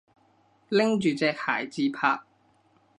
[0.69, 2.21] 拎住隻鞋自拍